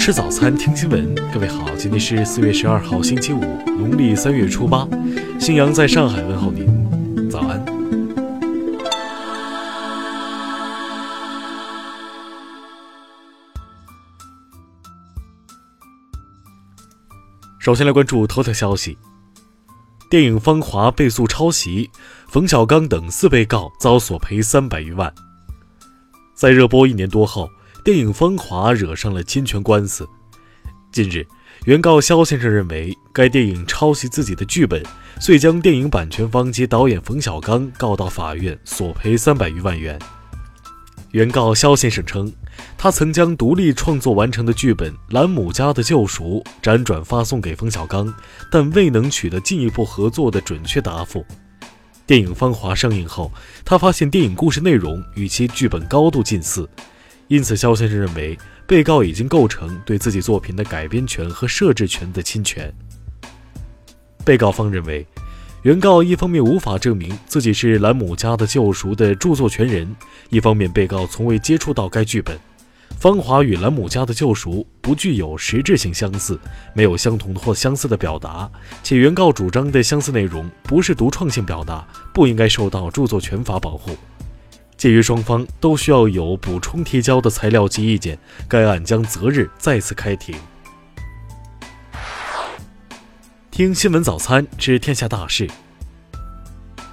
[0.00, 1.14] 吃早餐，听新闻。
[1.30, 4.88] 各位好，今天是四月十二号，星期五，农历三月初八。
[5.38, 7.62] 新阳在上海问候您，早安。
[17.58, 18.96] 首先来关注头条消息：
[20.08, 21.90] 电影《芳华》被诉抄袭，
[22.26, 25.12] 冯小刚等四被告遭索赔三百余万。
[26.34, 27.50] 在热播一年多后。
[27.82, 30.06] 电影《芳华》惹上了侵权官司。
[30.92, 31.26] 近日，
[31.64, 34.82] 原告肖先生认为该电影抄袭自己的剧本，
[35.18, 39.98] 遂将电影版权方及导演冯小刚告到法院，索赔三百余万元。
[41.12, 42.30] 原告肖先生称，
[42.76, 48.12] 他曾将独立创作完成的剧本《兰姆家的救赎》辗转发送给冯小刚，
[48.50, 51.24] 但未能取得进一步合作的准确答复。
[52.06, 53.32] 电影《芳华》上映后，
[53.64, 56.68] 他发现电影故事内容与其剧本高度近似。
[57.30, 62.68] 因此，肖先生认为被告已经构成对自己作品的改编权和设置权的侵权。
[64.24, 65.06] 被告方认为，
[65.62, 69.94] 原告一方面无法证明自己是《兰姆家的救赎》的著作权人，
[70.30, 72.36] 一方面被告从未接触到该剧本，
[72.98, 76.36] 《芳华》与《兰姆家的救赎》不具有实质性相似，
[76.74, 78.50] 没有相同或相似的表达，
[78.82, 83.96] 且原告主张的相似内容不是独创性表达，不应该受到著作权法保护。
[84.80, 90.34] 鉴于双方都需要有补充提交的材料及意见，该案将择日再次开庭。
[93.50, 95.46] 听新闻早餐知天下大事。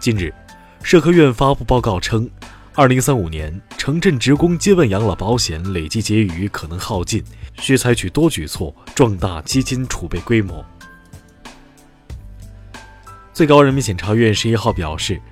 [0.00, 0.34] 近日，
[0.82, 2.28] 社科院发布报告称，
[2.74, 7.22] 二零三五年城镇职工基本养老保险累计结余可能耗尽，
[7.60, 10.66] 需采取多举措壮大基金储备规模。
[13.32, 15.22] 最高人民检察院十一号表示。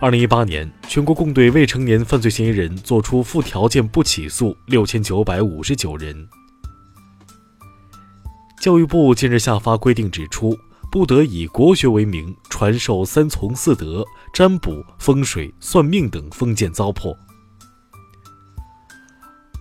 [0.00, 6.28] 二零一八年，全国共对未成年犯罪嫌疑人作出附条件不起诉六千九百五十九人。
[8.60, 10.56] 教育部近日下发规定，指出
[10.88, 17.16] 不得以国学为名传授三从四德、占卜、风水、算命等封建糟粕。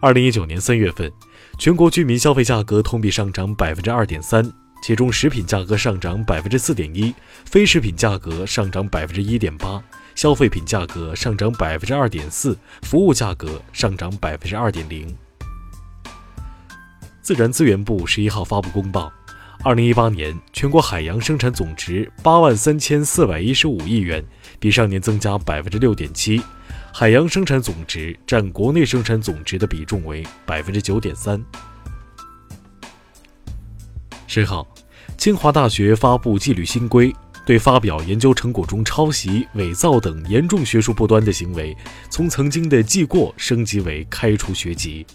[0.00, 1.10] 二零一九年三月份，
[1.58, 7.14] 全国居民消费价格同比上涨百分之二点三，其中食品价格上涨百分之四点一，
[7.46, 9.82] 非食品价格上涨百分之一点八。
[10.16, 15.14] 消费品价格上涨百分之二点四，服务价格上涨百分之二点零。
[17.20, 19.12] 自然资源部十一号发布公报，
[19.62, 24.24] 二零一八年全国海洋生产总值八万三千四百一十五亿元，
[24.58, 26.40] 比上年增加百分之六点七，
[26.94, 31.38] 海洋生产总值占国内生产总值的比重为百分之九点三。
[34.26, 34.66] 十号，
[35.18, 37.14] 清华大学发布纪律新规。
[37.46, 41.74] 对发表研究成果中抄袭、伪造等严重学术不端的行为，
[42.10, 45.06] 从曾经的记过升级为开除学籍。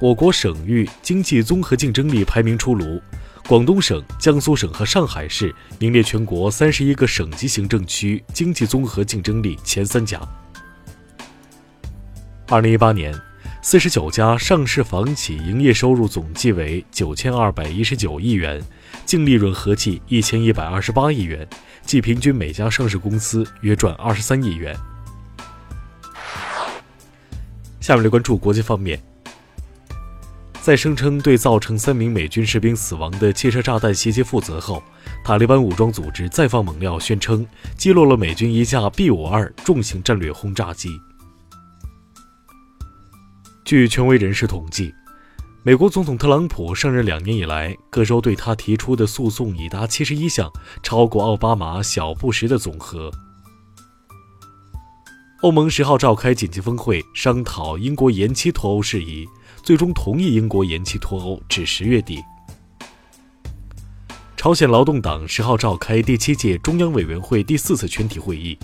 [0.00, 3.00] 我国省域经济综合竞争力排名出炉，
[3.46, 10.20] 广东省、江苏省和上海市名列全国三十一个省级行政区经济综合竞争力前三甲。
[12.48, 13.14] 二零一八年，
[13.64, 18.60] 四十九家上市房企营业收入总计为九千二百一十九亿元。
[19.06, 21.46] 净利润合计一千一百二十八亿元，
[21.86, 24.76] 即平均每家上市公司约赚二十三亿元。
[27.80, 29.00] 下面来关注国际方面，
[30.60, 34.82] 在声称对造成三名美军士兵死亡的汽车炸弹袭击负责后，
[35.24, 37.46] 塔利班武装组织再放猛料，宣称
[37.76, 40.88] 击落了美军一架 B 五二重型战略轰炸机。
[43.72, 44.94] 据权威人士统计。
[45.62, 50.52] 美国总统特朗普上任两年以来，各州对他提出的诉讼已达七十一项，
[50.82, 53.10] 超过奥巴马、小布什的总和。
[55.40, 59.26] 欧盟十号召开紧急峰会，商讨英国延期脱欧事宜，
[59.62, 62.22] 最终同意英国延期脱欧至十月底。
[64.36, 68.58] 朝鲜劳动党十号召开第七届中央委员会第四次全体会议，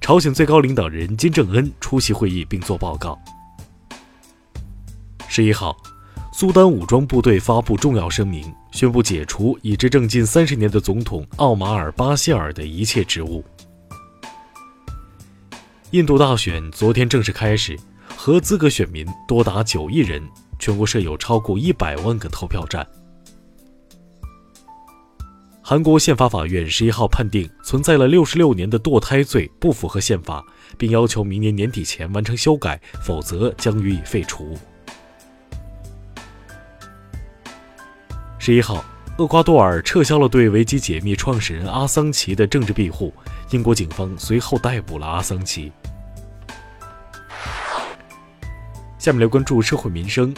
[0.00, 3.16] 朝鲜最高领导人金正恩出席会议并作报告。
[5.30, 5.76] 十一号。
[6.32, 13.44] 苏丹武装部队发布重要声明，宣布解除已执政近三十年的总统奥马尔·巴希尔的一切职务。
[15.92, 17.78] 印度大选昨天正式开始，
[18.16, 20.20] 合资格选民多达九亿人，
[20.58, 22.84] 全国设有超过一百万个投票站。
[25.62, 30.44] 韩国宪法法院十一号判定存在了六十六年的堕胎罪不符合宪法，
[30.76, 34.58] 并要求明年年底前完成修改，否则将予以废除。
[38.42, 38.82] 十一号，
[39.18, 43.12] 厄瓜多尔撤销了对维基解密创始人阿桑奇的政治庇护，
[43.50, 45.70] 英国警方随后逮捕了阿桑奇。
[48.98, 50.34] 下面来关注社会民生。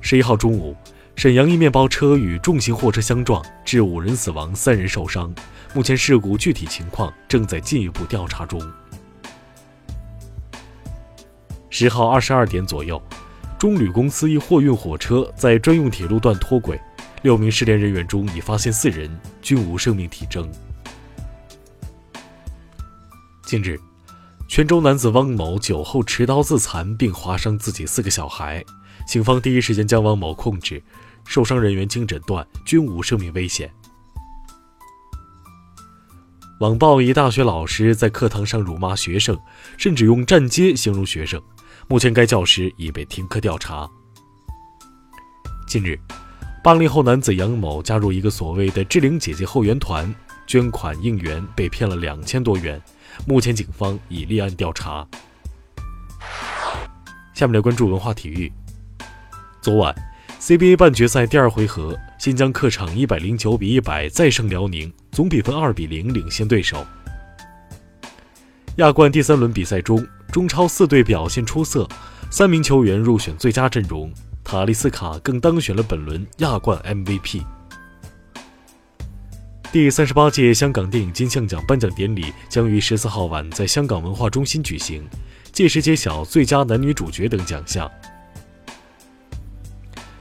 [0.00, 0.74] 十一号中午，
[1.16, 5.30] 沈阳一面包车与重型货车相撞，致五人死亡、三人受伤。
[5.74, 8.58] 目前事故具体情况正在进一步调查中。
[11.68, 13.00] 十号二十二点左右，
[13.58, 16.78] 中旅公司一货运火车在专用铁路段脱轨，
[17.22, 19.10] 六名失联人员中已发现四人，
[19.40, 20.46] 均无生命体征。
[23.46, 23.80] 近日，
[24.46, 28.62] 泉州男子汪某酒后持刀自残并划伤自己四个小孩。
[29.08, 30.82] 警方第一时间将汪某控制，
[31.24, 33.70] 受伤人员经诊断均无生命危险。
[36.60, 39.38] 网曝一大学老师在课堂上辱骂学生，
[39.78, 41.40] 甚至用“站街”形容学生，
[41.88, 43.88] 目前该教师已被停课调查。
[45.68, 45.96] 近日，
[46.62, 50.12] 八零后男子杨某加入一个所谓的“志玲姐姐”后援团，
[50.48, 52.82] 捐款应援被骗了两千多元，
[53.24, 55.06] 目前警方已立案调查。
[57.34, 58.52] 下面来关注文化体育。
[59.60, 59.94] 昨晚
[60.40, 66.84] ，CBA 半决赛第二回合，新疆客场一百零九比一百再胜辽宁，总比分二比零领先对手。
[68.78, 70.04] 亚冠第三轮比赛中，
[70.36, 71.88] 中超四队表现出色，
[72.30, 74.12] 三名球员入选最佳阵容，
[74.44, 77.42] 塔利斯卡更当选了本轮亚冠 MVP。
[79.72, 85.08] 第三十八届香港电影金像奖颁奖典礼将于十四号晚在香港文化中心举行，
[85.52, 87.90] 届时揭晓最佳男女主角等奖项。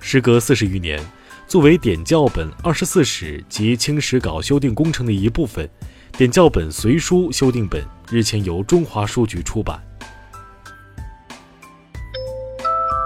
[0.00, 0.98] 时隔四十余年，
[1.46, 5.68] 作为点校本二十四史及清史稿修订工程的一部分，
[6.16, 9.78] 点校本随书修订本日前由中华书局出版。